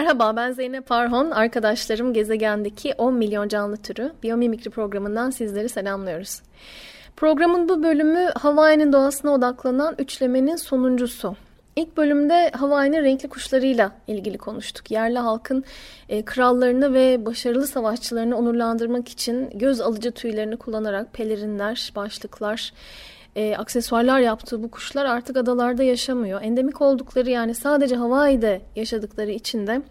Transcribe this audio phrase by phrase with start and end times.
[0.00, 1.30] Merhaba ben Zeynep Arhon.
[1.30, 6.42] Arkadaşlarım gezegendeki 10 milyon canlı türü biyomimikri programından sizleri selamlıyoruz.
[7.16, 11.36] Programın bu bölümü Hawaii'nin doğasına odaklanan üçlemenin sonuncusu.
[11.76, 14.90] İlk bölümde Hawaii'nin renkli kuşlarıyla ilgili konuştuk.
[14.90, 15.64] Yerli halkın
[16.08, 22.72] e, krallarını ve başarılı savaşçılarını onurlandırmak için göz alıcı tüylerini kullanarak pelerinler, başlıklar,
[23.36, 26.42] e, aksesuarlar yaptığı bu kuşlar artık adalarda yaşamıyor.
[26.42, 29.82] Endemik oldukları yani sadece Hawaii'de yaşadıkları için de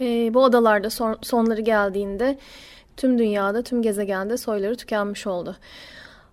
[0.00, 2.38] e, bu adalarda son, sonları geldiğinde
[2.96, 5.56] tüm dünyada, tüm gezegende soyları tükenmiş oldu.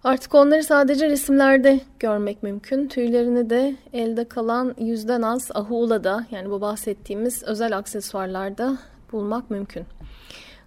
[0.04, 2.88] Artık onları sadece resimlerde görmek mümkün.
[2.88, 8.78] Tüylerini de elde kalan yüzden az ahuulada yani bu bahsettiğimiz özel aksesuarlarda
[9.12, 9.86] bulmak mümkün.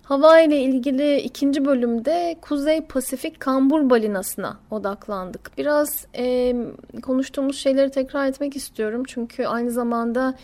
[0.02, 5.58] Hawaii ile ilgili ikinci bölümde Kuzey Pasifik kambur balinasına odaklandık.
[5.58, 6.54] Biraz e,
[7.02, 9.02] konuştuğumuz şeyleri tekrar etmek istiyorum.
[9.06, 10.34] Çünkü aynı zamanda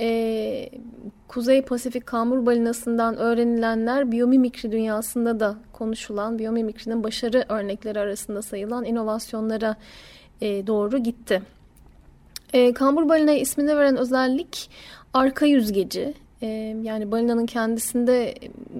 [0.00, 0.70] e,
[1.28, 9.76] Kuzey Pasifik kambur balinasından öğrenilenler biyomimikri dünyasında da konuşulan, biyomimikrinin başarı örnekleri arasında sayılan inovasyonlara
[10.40, 11.42] e, doğru gitti.
[12.52, 14.70] E, kambur balina ismini veren özellik
[15.14, 16.14] arka yüzgeci.
[16.42, 16.46] E,
[16.82, 18.34] yani balinanın kendisinde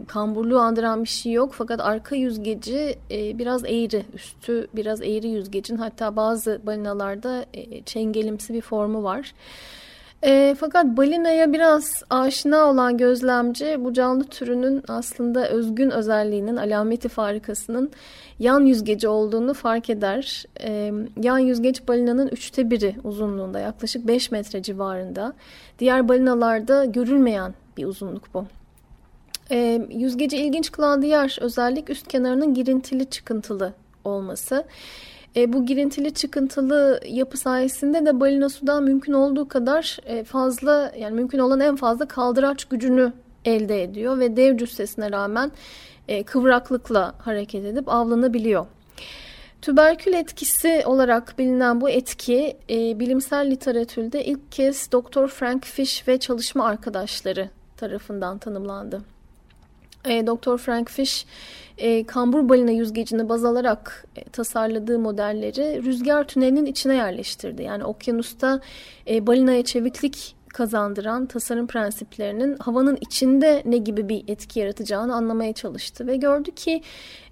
[0.07, 5.77] kamburluğu andıran bir şey yok fakat arka yüzgeci e, biraz eğri, üstü biraz eğri yüzgecin
[5.77, 9.27] hatta bazı balinalarda e, çengelimsi bir formu var.
[9.29, 9.35] E,
[10.59, 17.91] fakat balinaya biraz aşina olan gözlemci bu canlı türünün aslında özgün özelliğinin, alameti farikasının
[18.39, 20.45] yan yüzgeci olduğunu fark eder.
[20.61, 20.93] E,
[21.23, 25.33] yan yüzgeç balinanın üçte biri uzunluğunda yaklaşık 5 metre civarında.
[25.79, 28.47] Diğer balinalarda görülmeyen bir uzunluk bu.
[29.51, 33.73] E, yüzgeci ilginç kılan diğer özellik üst kenarının girintili çıkıntılı
[34.05, 34.65] olması.
[35.37, 41.15] E, bu girintili çıkıntılı yapı sayesinde de balina sudan mümkün olduğu kadar e, fazla yani
[41.15, 43.13] mümkün olan en fazla kaldıraç gücünü
[43.45, 45.53] elde ediyor ve dev cüssesine rağmen
[46.09, 48.67] e, kıvraklıkla hareket edip avlanabiliyor.
[49.63, 55.27] Tüberkül etkisi olarak bilinen bu etki e, bilimsel literatürde ilk kez Dr.
[55.27, 59.14] Frank Fish ve çalışma arkadaşları tarafından tanımlandı.
[60.05, 60.59] E, Dr.
[60.59, 61.27] Frank Fish
[61.79, 67.63] e, kambur balina yüzgecini baz alarak e, tasarladığı modelleri rüzgar tünelinin içine yerleştirdi.
[67.63, 68.61] Yani okyanusta
[69.09, 76.07] e, balinaya çeviklik kazandıran tasarım prensiplerinin havanın içinde ne gibi bir etki yaratacağını anlamaya çalıştı
[76.07, 76.83] ve gördü ki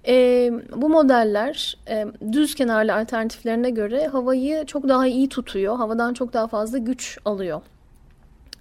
[0.07, 6.33] e, bu modeller e, düz kenarlı alternatiflerine göre havayı çok daha iyi tutuyor, havadan çok
[6.33, 7.61] daha fazla güç alıyor.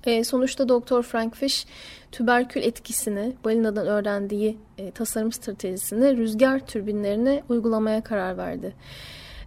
[0.06, 1.66] E, sonuçta Doktor Frank Fish
[2.12, 8.74] tüberkül etkisini balinadan öğrendiği e, tasarım stratejisini rüzgar türbinlerine uygulamaya karar verdi.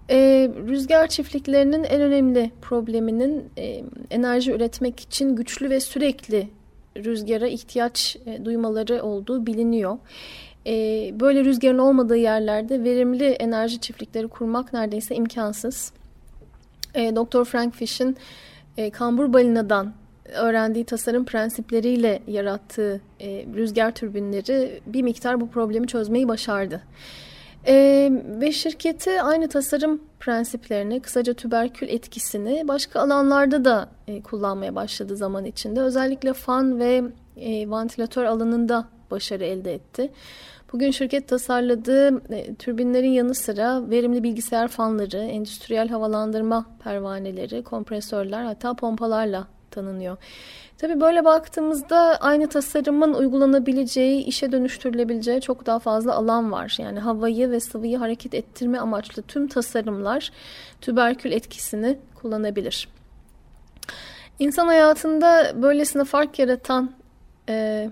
[0.10, 6.50] E, rüzgar çiftliklerinin en önemli probleminin e, enerji üretmek için güçlü ve sürekli
[6.98, 9.98] rüzgara ihtiyaç e, duymaları olduğu biliniyor.
[10.68, 10.72] E,
[11.20, 15.92] böyle rüzgarın olmadığı yerlerde verimli enerji çiftlikleri kurmak neredeyse imkansız.
[16.94, 17.44] E, Dr.
[17.44, 18.18] Frank Fish'in
[18.78, 19.94] e, kambur balinadan
[20.34, 26.82] öğrendiği tasarım prensipleriyle yarattığı e, rüzgar türbinleri bir miktar bu problemi çözmeyi başardı.
[27.68, 28.10] E,
[28.40, 35.46] ve şirketi aynı tasarım prensiplerini, kısaca tüberkül etkisini başka alanlarda da e, kullanmaya başladı zaman
[35.46, 35.82] içinde.
[35.82, 37.04] Özellikle fan ve
[37.38, 40.12] e, vantilatör alanında başarı elde etti.
[40.74, 48.74] Bugün şirket tasarladığı e, türbinlerin yanı sıra verimli bilgisayar fanları, endüstriyel havalandırma pervaneleri, kompresörler hatta
[48.74, 50.18] pompalarla tanınıyor.
[50.78, 56.76] Tabii böyle baktığımızda aynı tasarımın uygulanabileceği, işe dönüştürülebileceği çok daha fazla alan var.
[56.80, 60.32] Yani havayı ve sıvıyı hareket ettirme amaçlı tüm tasarımlar
[60.82, 62.88] tüberkül etkisini kullanabilir.
[64.40, 66.92] İnsan hayatında böylesine fark yaratan
[67.50, 67.90] e,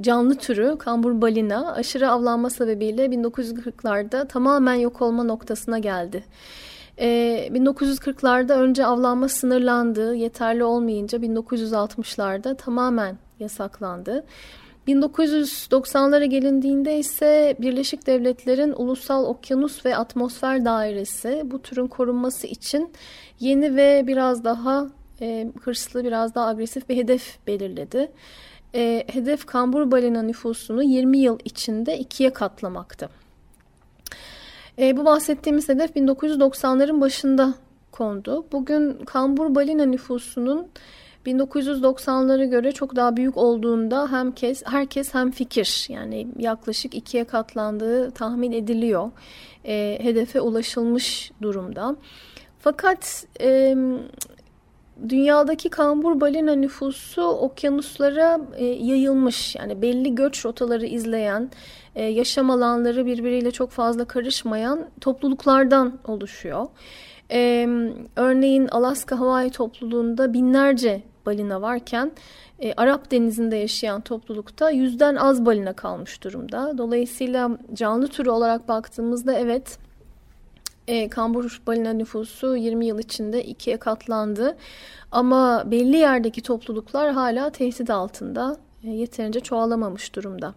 [0.00, 6.24] canlı türü kambur balina aşırı avlanma sebebiyle 1940'larda tamamen yok olma noktasına geldi.
[6.98, 14.24] 1940'larda ee, önce avlanma sınırlandı, yeterli olmayınca 1960'larda tamamen yasaklandı.
[14.88, 22.92] 1990'lara gelindiğinde ise Birleşik Devletler'in Ulusal Okyanus ve Atmosfer Dairesi bu türün korunması için
[23.40, 24.86] yeni ve biraz daha
[25.20, 28.12] e, hırslı, biraz daha agresif bir hedef belirledi.
[28.74, 33.19] E, hedef kambur balina nüfusunu 20 yıl içinde ikiye katlamaktı.
[34.80, 37.54] E, bu bahsettiğimiz hedef 1990'ların başında
[37.92, 38.46] kondu.
[38.52, 40.68] Bugün kambur balina nüfusunun
[41.26, 48.10] 1990'lara göre çok daha büyük olduğunda hem kes, herkes hem fikir yani yaklaşık ikiye katlandığı
[48.10, 49.10] tahmin ediliyor.
[49.64, 51.96] E, hedefe ulaşılmış durumda.
[52.58, 53.76] Fakat e,
[55.08, 59.56] dünyadaki kambur balina nüfusu okyanuslara e, yayılmış.
[59.56, 61.50] Yani belli göç rotaları izleyen,
[61.94, 66.66] e, yaşam alanları birbiriyle çok fazla karışmayan topluluklardan oluşuyor.
[67.32, 67.68] E,
[68.16, 72.12] örneğin Alaska Hawaii topluluğunda binlerce balina varken
[72.58, 76.78] e, Arap Denizi'nde yaşayan toplulukta yüzden az balina kalmış durumda.
[76.78, 79.78] Dolayısıyla canlı türü olarak baktığımızda evet
[80.90, 84.56] e, kambur balina nüfusu 20 yıl içinde ikiye katlandı.
[85.12, 88.56] Ama belli yerdeki topluluklar hala tehdit altında.
[88.84, 90.54] E, yeterince çoğalamamış durumda.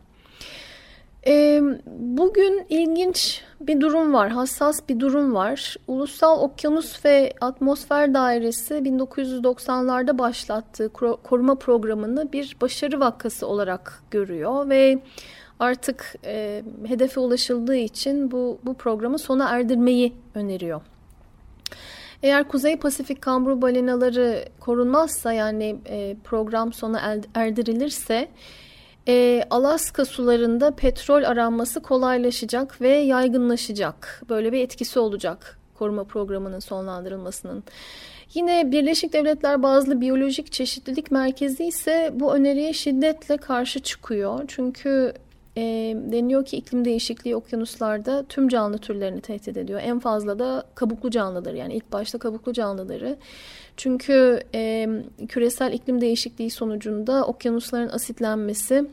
[1.27, 1.61] E,
[1.97, 5.75] bugün ilginç bir durum var, hassas bir durum var.
[5.87, 10.89] Ulusal Okyanus ve Atmosfer Dairesi 1990'larda başlattığı
[11.23, 14.99] koruma programını bir başarı vakası olarak görüyor ve
[15.63, 20.81] artık e, hedefe ulaşıldığı için bu, bu programı sona erdirmeyi öneriyor.
[22.23, 28.27] Eğer Kuzey Pasifik kamburu balinaları korunmazsa yani e, program sona erdirilirse
[29.07, 34.23] e, Alaska sularında petrol aranması kolaylaşacak ve yaygınlaşacak.
[34.29, 37.63] Böyle bir etkisi olacak koruma programının sonlandırılmasının.
[38.33, 44.39] Yine Birleşik Devletler bazlı biyolojik çeşitlilik merkezi ise bu öneriye şiddetle karşı çıkıyor.
[44.47, 45.13] Çünkü
[45.57, 45.61] e,
[46.11, 49.81] deniyor ki iklim değişikliği okyanuslarda tüm canlı türlerini tehdit ediyor.
[49.83, 53.17] En fazla da kabuklu canlıları yani ilk başta kabuklu canlıları.
[53.77, 54.89] Çünkü e,
[55.27, 58.85] küresel iklim değişikliği sonucunda okyanusların asitlenmesi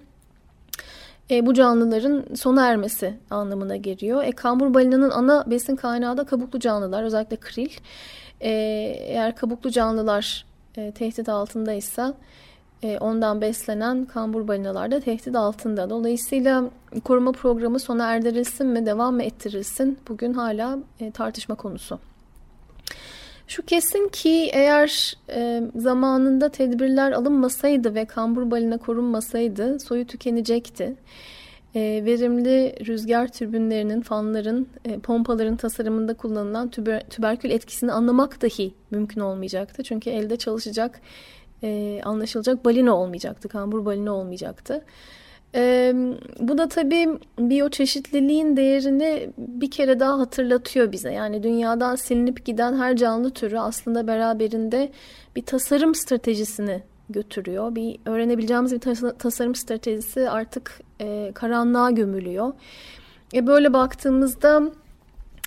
[1.31, 4.25] e, bu canlıların sona ermesi anlamına geliyor.
[4.25, 7.71] E, kambur balinanın ana besin kaynağı da kabuklu canlılar özellikle kril.
[8.41, 8.51] E,
[8.99, 10.47] eğer kabuklu canlılar
[10.77, 12.15] e, tehdit altındaysa
[12.82, 15.91] e, ondan beslenen kambur balinalar da tehdit altında.
[15.91, 16.71] Dolayısıyla
[17.05, 21.99] koruma programı sona erdirilsin mi, devam mı ettirilsin bugün hala e, tartışma konusu.
[23.47, 30.94] Şu kesin ki eğer e, zamanında tedbirler alınmasaydı ve kambur balina korunmasaydı soyu tükenecekti.
[31.75, 34.69] Verimli rüzgar türbinlerinin, fanların,
[35.03, 39.82] pompaların tasarımında kullanılan tüber, tüberkül etkisini anlamak dahi mümkün olmayacaktı.
[39.82, 41.00] Çünkü elde çalışacak
[41.62, 44.85] e, anlaşılacak balina olmayacaktı, kambur balina olmayacaktı.
[45.55, 45.93] E,
[46.41, 47.09] bu da tabii
[47.39, 51.12] biyoçeşitliliğin değerini bir kere daha hatırlatıyor bize.
[51.12, 54.93] Yani dünyadan silinip giden her canlı türü aslında beraberinde
[55.37, 57.75] bir tasarım stratejisini götürüyor.
[57.75, 58.81] Bir öğrenebileceğimiz bir
[59.19, 62.53] tasarım stratejisi artık e, karanlığa gömülüyor.
[63.35, 64.63] E, böyle baktığımızda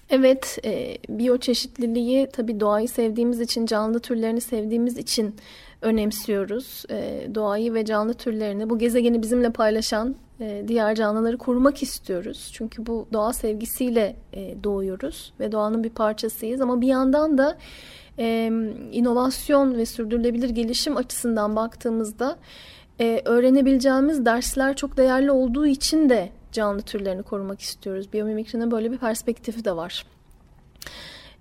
[0.09, 5.36] evet e, biyoçeşitliliği tabii doğayı sevdiğimiz için, canlı türlerini sevdiğimiz için
[5.83, 6.83] önemsiyoruz.
[6.89, 12.51] E, doğayı ve canlı türlerini, bu gezegeni bizimle paylaşan e, diğer canlıları korumak istiyoruz.
[12.53, 16.61] Çünkü bu doğa sevgisiyle e, doğuyoruz ve doğanın bir parçasıyız.
[16.61, 17.57] Ama bir yandan da
[18.19, 18.52] e,
[18.92, 22.37] inovasyon ve sürdürülebilir gelişim açısından baktığımızda
[22.99, 28.13] e, öğrenebileceğimiz dersler çok değerli olduğu için de canlı türlerini korumak istiyoruz.
[28.13, 30.06] Biyomimikrinin böyle bir perspektifi de var.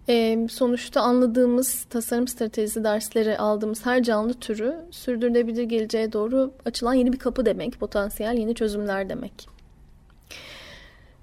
[0.08, 7.12] E, sonuçta anladığımız tasarım stratejisi dersleri aldığımız her canlı türü sürdürülebilir geleceğe doğru açılan yeni
[7.12, 9.48] bir kapı demek, potansiyel yeni çözümler demek.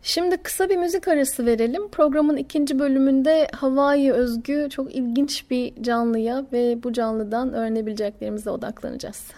[0.04, 1.90] Şimdi kısa bir müzik arası verelim.
[1.90, 9.32] Programın ikinci bölümünde Hawaii özgü çok ilginç bir canlıya ve bu canlıdan öğrenebileceklerimize odaklanacağız.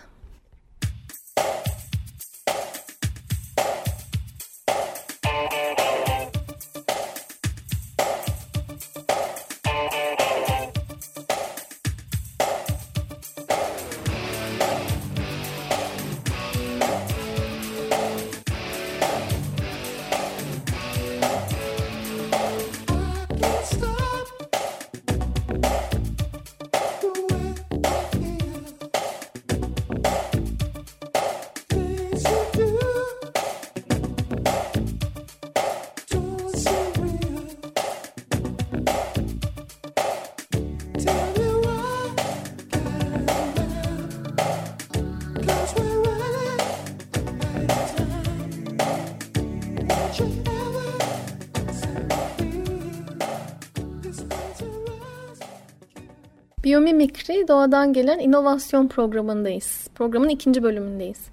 [56.64, 59.88] Biyomimikri Doğadan Gelen inovasyon programındayız.
[59.96, 61.26] Programın ikinci bölümündeyiz.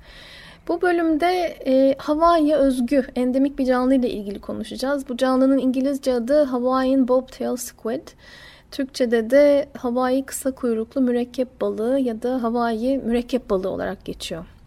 [0.68, 1.26] Bu bölümde
[1.66, 5.08] e, Hawaii'ye özgü endemik bir canlı ile ilgili konuşacağız.
[5.08, 8.08] Bu canlının İngilizce adı Hawaiian Bobtail Squid.
[8.70, 14.57] Türkçe'de de Hawaii kısa kuyruklu mürekkep balığı ya da Hawaii mürekkep balığı olarak geçiyor.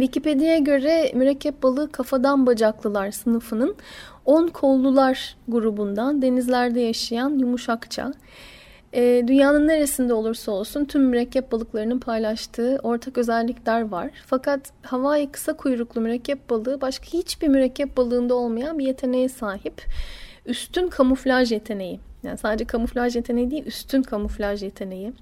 [0.00, 3.76] Wikipedia'ya göre mürekkep balığı kafadan bacaklılar sınıfının
[4.24, 8.12] 10 kollular grubundan denizlerde yaşayan yumuşakça,
[8.92, 14.10] e, dünyanın neresinde olursa olsun tüm mürekkep balıklarının paylaştığı ortak özellikler var.
[14.26, 19.82] Fakat Hawaii kısa kuyruklu mürekkep balığı başka hiçbir mürekkep balığında olmayan bir yeteneğe sahip.
[20.46, 22.00] Üstün kamuflaj yeteneği.
[22.22, 25.12] Yani sadece kamuflaj yeteneği değil, üstün kamuflaj yeteneği.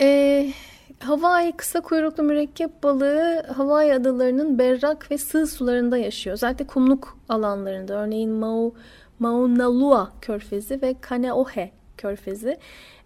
[0.00, 0.52] Ee,
[1.00, 6.36] Hawaii kısa kuyruklu mürekkep balığı Hawaii adalarının berrak ve sığ sularında yaşıyor.
[6.36, 8.74] Zaten kumluk alanlarında örneğin Mau,
[9.18, 12.58] Maunalua körfezi ve Kaneohe körfezi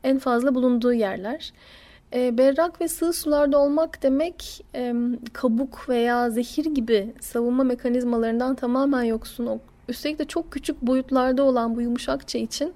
[0.05, 1.53] en fazla bulunduğu yerler.
[2.13, 4.95] E, berrak ve sığ sularda olmak demek e,
[5.33, 9.61] kabuk veya zehir gibi savunma mekanizmalarından tamamen yoksun.
[9.89, 12.75] Üstelik de çok küçük boyutlarda olan bu yumuşakça için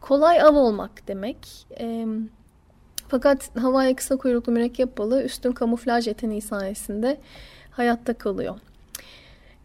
[0.00, 1.66] kolay av olmak demek.
[1.80, 2.06] E,
[3.08, 7.18] fakat havaya kısa kuyruklu mürekkep balığı üstün kamuflaj yeteneği sayesinde
[7.70, 8.54] hayatta kalıyor.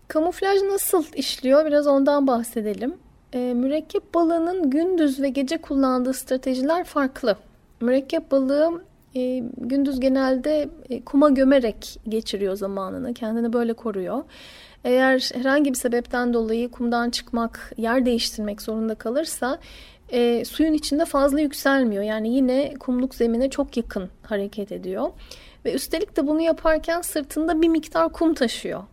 [0.08, 1.66] Kamuflaj nasıl işliyor?
[1.66, 2.94] Biraz ondan bahsedelim.
[3.34, 7.36] E, mürekkep balığının gündüz ve gece kullandığı stratejiler farklı.
[7.82, 8.82] Mürekkep balığı
[9.16, 13.14] e, gündüz genelde e, kuma gömerek geçiriyor zamanını.
[13.14, 14.24] Kendini böyle koruyor.
[14.84, 19.60] Eğer herhangi bir sebepten dolayı kumdan çıkmak, yer değiştirmek zorunda kalırsa
[20.12, 22.04] e, suyun içinde fazla yükselmiyor.
[22.04, 25.10] Yani yine kumluk zemine çok yakın hareket ediyor.
[25.66, 28.84] Ve üstelik de bunu yaparken sırtında bir miktar kum taşıyor.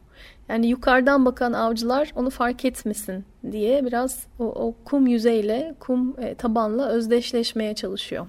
[0.48, 6.34] Yani yukarıdan bakan avcılar onu fark etmesin diye biraz o, o kum yüzeyle, kum e,
[6.34, 8.26] tabanla özdeşleşmeye çalışıyor.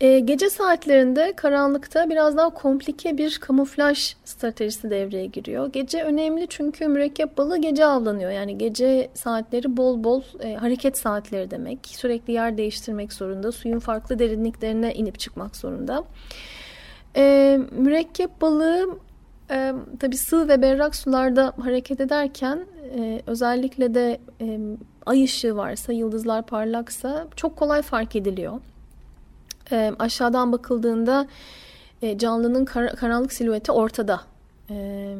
[0.00, 5.72] E, gece saatlerinde karanlıkta biraz daha komplike bir kamuflaj stratejisi devreye giriyor.
[5.72, 8.30] Gece önemli çünkü mürekkep balığı gece avlanıyor.
[8.30, 11.86] Yani gece saatleri bol bol e, hareket saatleri demek.
[11.86, 13.52] Sürekli yer değiştirmek zorunda.
[13.52, 16.04] Suyun farklı derinliklerine inip çıkmak zorunda.
[17.16, 18.98] E, mürekkep balığı
[19.50, 22.60] e, tabii sığ ve berrak sularda hareket ederken
[22.98, 24.58] e, özellikle de e,
[25.06, 28.60] ay ışığı varsa, yıldızlar parlaksa çok kolay fark ediliyor.
[29.72, 31.26] E, aşağıdan bakıldığında
[32.02, 34.20] e, canlının kar, karanlık silüeti ortada.
[34.70, 35.14] E,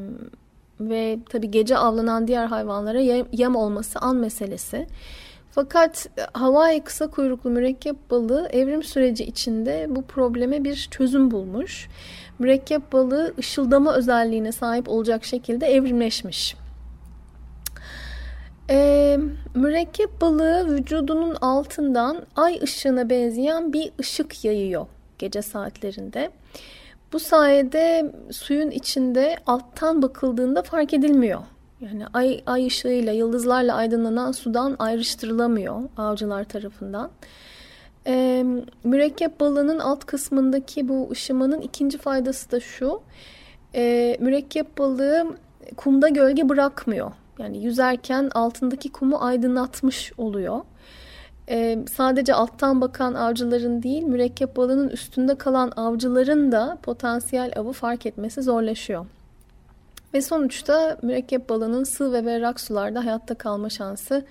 [0.81, 3.01] ve tabii gece avlanan diğer hayvanlara
[3.33, 4.87] yem, olması an meselesi.
[5.51, 11.89] Fakat Hawaii kısa kuyruklu mürekkep balığı evrim süreci içinde bu probleme bir çözüm bulmuş.
[12.39, 16.57] Mürekkep balığı ışıldama özelliğine sahip olacak şekilde evrimleşmiş.
[18.71, 19.19] Ee,
[19.55, 24.87] mürekkep balığı vücudunun altından ay ışığına benzeyen bir ışık yayıyor
[25.19, 26.31] gece saatlerinde.
[27.13, 31.41] Bu sayede suyun içinde alttan bakıldığında fark edilmiyor.
[31.81, 37.11] Yani ay, ay ışığıyla, yıldızlarla aydınlanan sudan ayrıştırılamıyor avcılar tarafından.
[38.07, 38.45] Ee,
[38.85, 43.03] mürekkep balığının alt kısmındaki bu ışımanın ikinci faydası da şu.
[43.75, 45.37] Ee, mürekkep balığı
[45.77, 47.13] kumda gölge bırakmıyor.
[47.39, 50.61] Yani yüzerken altındaki kumu aydınlatmış oluyor.
[51.49, 58.07] Ee, sadece alttan bakan avcıların değil, mürekkep balığının üstünde kalan avcıların da potansiyel avı fark
[58.07, 59.07] etmesi zorlaşıyor.
[60.15, 64.25] Ve sonuçta mürekkep balığının sığ ve berrak sularda hayatta kalma şansı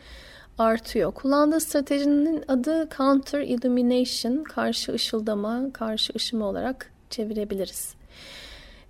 [0.58, 1.12] artıyor.
[1.12, 7.96] Kullandığı stratejinin adı counter illumination, karşı ışıldama, karşı ışıma olarak çevirebiliriz.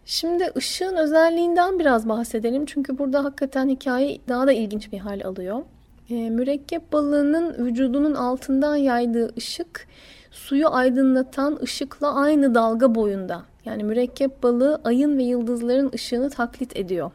[0.06, 2.66] Şimdi ışığın özelliğinden biraz bahsedelim.
[2.66, 5.62] Çünkü burada hakikaten hikaye daha da ilginç bir hal alıyor.
[6.10, 9.88] E, mürekkep balığının vücudunun altından yaydığı ışık
[10.32, 13.42] suyu aydınlatan ışıkla aynı dalga boyunda.
[13.66, 17.12] Yani mürekkep balığı ayın ve yıldızların ışığını taklit ediyor.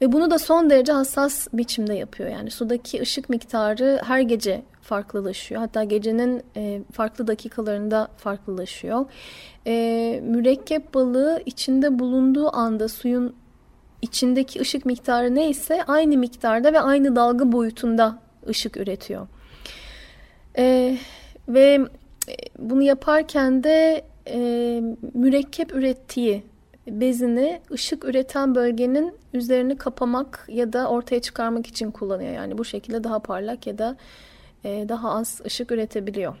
[0.00, 2.28] Ve bunu da son derece hassas biçimde yapıyor.
[2.28, 5.60] Yani sudaki ışık miktarı her gece farklılaşıyor.
[5.60, 9.06] Hatta gecenin e, farklı dakikalarında farklılaşıyor.
[9.66, 13.34] E, mürekkep balığı içinde bulunduğu anda suyun
[14.02, 19.28] içindeki ışık miktarı neyse aynı miktarda ve aynı dalga boyutunda ışık üretiyor.
[20.58, 20.96] E,
[21.48, 21.78] ve
[22.58, 24.38] bunu yaparken de e,
[25.14, 26.42] mürekkep ürettiği
[26.90, 32.32] bezini ışık üreten bölgenin üzerini kapamak ya da ortaya çıkarmak için kullanıyor.
[32.32, 33.96] Yani bu şekilde daha parlak ya da
[34.64, 36.36] e, daha az ışık üretebiliyor.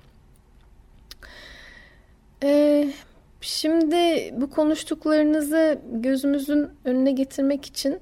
[2.42, 2.92] E,
[3.40, 7.98] şimdi bu konuştuklarınızı gözümüzün önüne getirmek için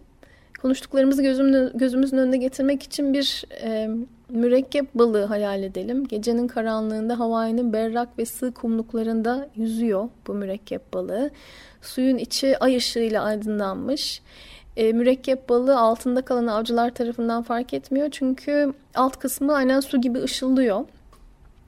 [0.62, 3.88] konuştuklarımızı gözümün, gözümüzün önüne getirmek için bir e,
[4.28, 6.06] mürekkep balığı hayal edelim.
[6.06, 11.30] Gecenin karanlığında Hawaii'nin berrak ve sığ kumluklarında yüzüyor bu mürekkep balığı.
[11.82, 14.22] Suyun içi ay ışığıyla aydınlanmış.
[14.76, 18.08] E, mürekkep balığı altında kalan avcılar tarafından fark etmiyor.
[18.10, 20.84] Çünkü alt kısmı aynen su gibi ışıldıyor.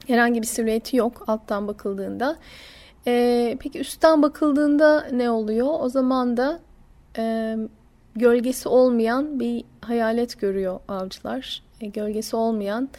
[0.07, 2.35] Herhangi bir silüeti yok alttan bakıldığında.
[3.07, 5.67] E, peki üstten bakıldığında ne oluyor?
[5.79, 6.59] O zaman da
[7.17, 7.55] e,
[8.15, 11.68] gölgesi olmayan bir hayalet görüyor avcılar.
[11.81, 12.89] E, gölgesi olmayan,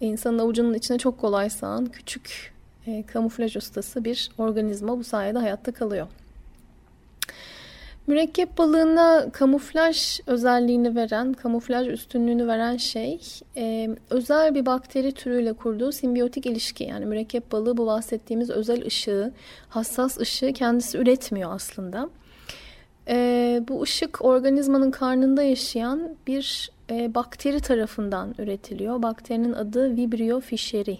[0.00, 2.52] insanın avucunun içine çok kolay sığan küçük
[2.86, 6.06] e, kamuflaj ustası bir organizma bu sayede hayatta kalıyor.
[8.08, 13.20] Mürekkep balığına kamuflaj özelliğini veren, kamuflaj üstünlüğünü veren şey
[13.56, 16.84] e, özel bir bakteri türüyle kurduğu simbiyotik ilişki.
[16.84, 19.32] Yani mürekkep balığı bu bahsettiğimiz özel ışığı,
[19.68, 22.10] hassas ışığı kendisi üretmiyor aslında.
[23.08, 29.02] E, bu ışık organizmanın karnında yaşayan bir e, bakteri tarafından üretiliyor.
[29.02, 30.98] Bakterinin adı Vibrio fischeri.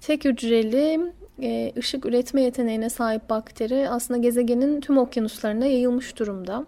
[0.00, 6.66] Tek hücreli e, ışık üretme yeteneğine sahip bakteri aslında gezegenin tüm okyanuslarına yayılmış durumda.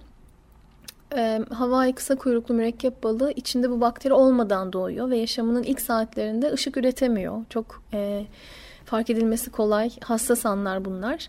[1.17, 6.53] E, Hawaii kısa kuyruklu mürekkep balığı içinde bu bakteri olmadan doğuyor ve yaşamının ilk saatlerinde
[6.53, 7.45] ışık üretemiyor.
[7.51, 8.27] Çok e,
[8.85, 11.29] fark edilmesi kolay, hassas anlar bunlar.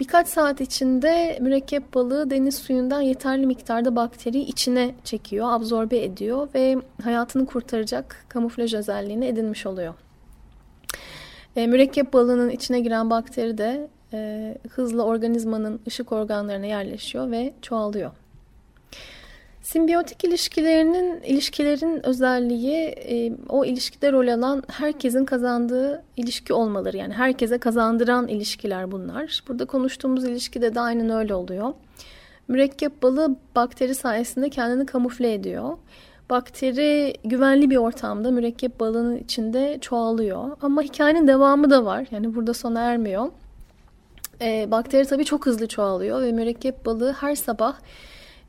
[0.00, 6.76] Birkaç saat içinde mürekkep balığı deniz suyundan yeterli miktarda bakteriyi içine çekiyor, absorbe ediyor ve
[7.02, 9.94] hayatını kurtaracak kamuflaj özelliğini edinmiş oluyor.
[11.56, 18.10] E, mürekkep balığının içine giren bakteri de e, hızla organizmanın ışık organlarına yerleşiyor ve çoğalıyor.
[19.62, 26.96] Simbiyotik ilişkilerinin ilişkilerin özelliği e, o ilişkide rol alan herkesin kazandığı ilişki olmaları.
[26.96, 29.42] Yani herkese kazandıran ilişkiler bunlar.
[29.48, 31.72] Burada konuştuğumuz ilişkide de aynen öyle oluyor.
[32.48, 35.78] Mürekkep balığı bakteri sayesinde kendini kamufle ediyor.
[36.30, 40.56] Bakteri güvenli bir ortamda mürekkep balığının içinde çoğalıyor.
[40.62, 42.06] Ama hikayenin devamı da var.
[42.10, 43.26] Yani burada sona ermiyor.
[44.40, 47.74] E, bakteri tabii çok hızlı çoğalıyor ve mürekkep balığı her sabah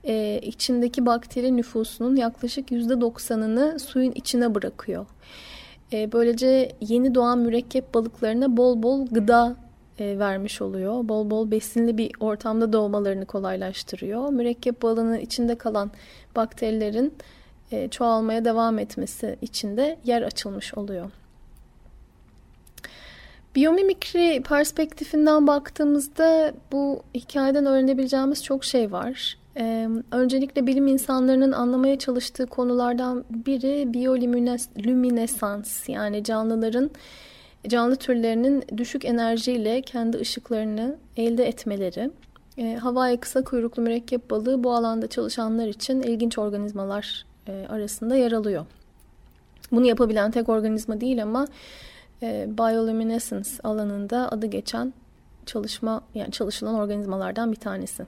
[0.04, 5.06] e, içindeki bakteri nüfusunun yaklaşık %90'ını suyun içine bırakıyor.
[5.94, 9.56] E, böylece yeni doğan mürekkep balıklarına bol bol gıda
[10.00, 11.08] e, vermiş oluyor.
[11.10, 14.30] Bol bol besinli bir ortamda doğmalarını kolaylaştırıyor.
[14.30, 15.92] Mürekkep balığının içinde kalan
[16.36, 17.14] bakterilerin
[17.72, 21.12] e, çoğalmaya devam etmesi için de yer açılmış oluyor.
[23.56, 29.38] Biyomimikri perspektifinden baktığımızda bu hikayeden öğrenebileceğimiz çok şey var.
[29.58, 36.92] Ee, öncelikle bilim insanlarının anlamaya çalıştığı konulardan biri biyolüminesans yani canlıların
[37.68, 42.12] canlı türlerinin düşük enerjiyle kendi ışıklarını elde etmeleri.
[42.58, 48.32] Ee, Hawaii kısa kuyruklu mürekkep balığı bu alanda çalışanlar için ilginç organizmalar e, arasında yer
[48.32, 48.66] alıyor.
[49.72, 51.48] Bunu yapabilen tek organizma değil ama
[52.22, 54.94] e, bioluminescence alanında adı geçen
[55.46, 58.06] çalışma yani çalışılan organizmalardan bir tanesi.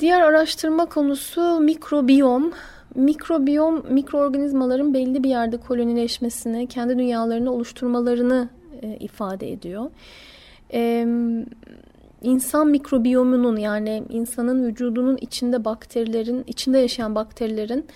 [0.00, 2.52] Diğer araştırma konusu mikrobiyom.
[2.94, 8.48] Mikrobiyom mikroorganizmaların belli bir yerde kolonileşmesini, kendi dünyalarını oluşturmalarını
[8.82, 9.90] e, ifade ediyor.
[10.72, 11.06] E,
[12.22, 17.86] insan mikrobiyomunun yani insanın vücudunun içinde bakterilerin, içinde yaşayan bakterilerin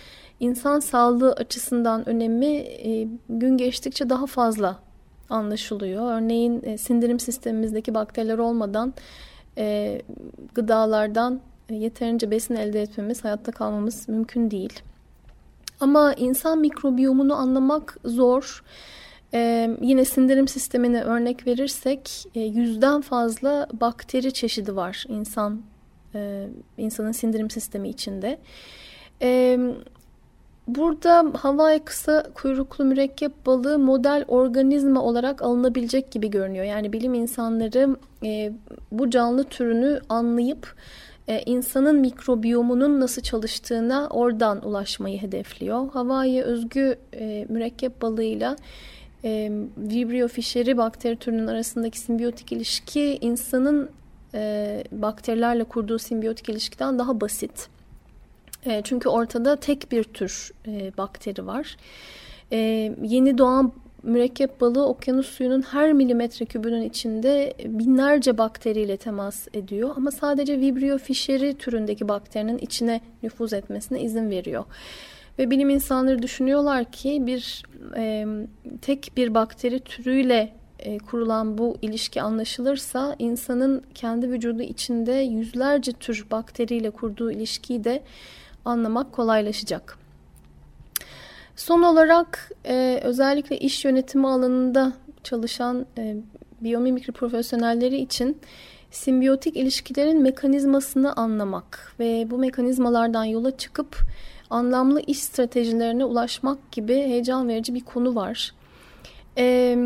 [0.41, 4.79] insan sağlığı açısından önemi e, gün geçtikçe daha fazla
[5.31, 6.13] anlaşılıyor.
[6.13, 8.95] Örneğin e, sindirim sistemimizdeki bakteriler olmadan
[9.59, 10.01] e,
[10.55, 14.81] gıdalardan yeterince besin elde etmemiz, hayatta kalmamız mümkün değil.
[15.81, 18.65] Ama insan mikrobiyomunu anlamak zor.
[19.35, 25.63] Ee, yine sindirim sistemine örnek verirsek e, yüzden fazla bakteri çeşidi var insan
[26.15, 26.47] e,
[26.79, 28.39] insanın sindirim sistemi içinde.
[29.23, 29.59] E,
[30.69, 36.65] burada Hawaii kısa kuyruklu mürekkep balığı model organizma olarak alınabilecek gibi görünüyor.
[36.65, 38.53] Yani bilim insanları e,
[38.93, 40.75] bu canlı türünü anlayıp
[41.29, 45.91] e, insanın mikrobiyomunun nasıl çalıştığına oradan ulaşmayı hedefliyor.
[45.91, 48.57] Hawaii özgü e, mürekkep balığıyla
[49.25, 53.91] e, Vibrio fischeri bakteri türünün arasındaki simbiyotik ilişki insanın
[54.35, 57.69] e, bakterilerle kurduğu simbiyotik ilişkiden daha basit.
[58.67, 61.77] E, çünkü ortada tek bir tür e, bakteri var.
[62.53, 62.59] E,
[63.03, 63.73] yeni doğan
[64.05, 69.91] mürekkep balığı okyanus suyunun her milimetre kübünün içinde binlerce bakteriyle temas ediyor.
[69.97, 74.65] Ama sadece Vibrio fischeri türündeki bakterinin içine nüfuz etmesine izin veriyor.
[75.39, 77.63] Ve bilim insanları düşünüyorlar ki bir
[77.97, 78.27] e,
[78.83, 86.27] tek bir bakteri türüyle e, kurulan bu ilişki anlaşılırsa insanın kendi vücudu içinde yüzlerce tür
[86.31, 88.03] bakteriyle kurduğu ilişkiyi de
[88.65, 90.04] anlamak kolaylaşacak.
[91.57, 96.17] Son olarak e, özellikle iş yönetimi alanında çalışan e,
[96.61, 98.39] biyomimikri profesyonelleri için
[98.91, 103.97] simbiyotik ilişkilerin mekanizmasını anlamak ve bu mekanizmalardan yola çıkıp
[104.51, 108.55] anlamlı iş stratejilerine ulaşmak gibi heyecan verici bir konu var.
[109.39, 109.77] Ee,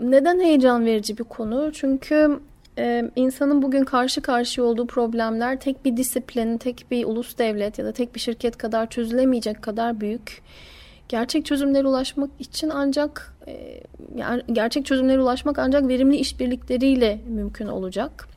[0.00, 1.70] neden heyecan verici bir konu?
[1.72, 2.40] Çünkü
[2.78, 7.84] e, insanın bugün karşı karşıya olduğu problemler tek bir disiplin, tek bir ulus devlet ya
[7.84, 10.42] da tek bir şirket kadar çözülemeyecek kadar büyük.
[11.08, 13.80] Gerçek çözümlere ulaşmak için ancak e,
[14.52, 18.35] gerçek çözümlere ulaşmak ancak verimli işbirlikleriyle mümkün olacak.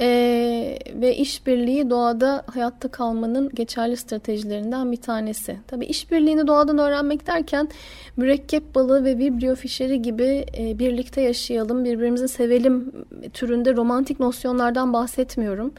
[0.00, 5.58] Ee, ve işbirliği doğada hayatta kalmanın geçerli stratejilerinden bir tanesi.
[5.66, 7.68] Tabii işbirliğini doğadan öğrenmek derken
[8.16, 12.92] mürekkep balığı ve vibrio fişeri gibi e, birlikte yaşayalım, birbirimizi sevelim
[13.32, 15.72] türünde romantik nosyonlardan bahsetmiyorum.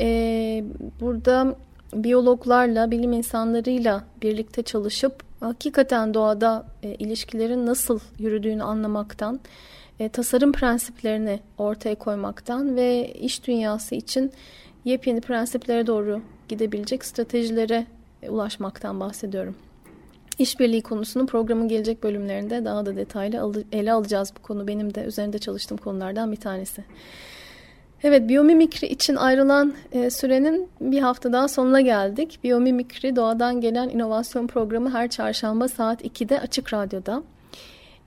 [0.00, 0.64] Ee,
[1.00, 1.56] burada
[1.94, 9.40] biyologlarla, bilim insanlarıyla birlikte çalışıp hakikaten doğada e, ilişkilerin nasıl yürüdüğünü anlamaktan,
[10.00, 14.32] e, tasarım prensiplerini ortaya koymaktan ve iş dünyası için
[14.84, 17.86] yepyeni prensiplere doğru gidebilecek stratejilere
[18.22, 19.56] e, ulaşmaktan bahsediyorum.
[20.38, 24.68] İşbirliği konusunu programın gelecek bölümlerinde daha da detaylı ele alacağız bu konu.
[24.68, 26.84] Benim de üzerinde çalıştığım konulardan bir tanesi.
[28.02, 32.38] Evet, biyomimikri için ayrılan e, sürenin bir hafta daha sonuna geldik.
[32.44, 37.22] Biyomimikri Doğadan Gelen inovasyon Programı her çarşamba saat 2'de Açık Radyo'da.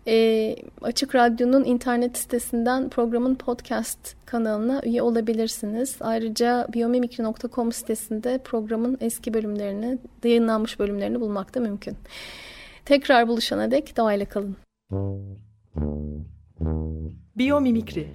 [0.09, 5.97] E, Açık Radyo'nun internet sitesinden programın podcast kanalına üye olabilirsiniz.
[5.99, 11.97] Ayrıca biyomimikri.com sitesinde programın eski bölümlerini, yayınlanmış bölümlerini bulmak da mümkün.
[12.85, 14.55] Tekrar buluşana dek doğayla kalın.
[17.37, 18.07] Biyomimikri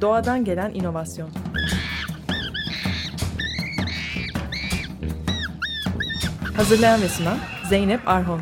[0.00, 1.30] Doğadan gelen inovasyon.
[6.56, 7.38] Hazırlayan ve sunan
[7.70, 8.40] Zeynep Arhon.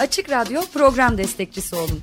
[0.00, 2.02] Açık Radyo program destekçisi olun.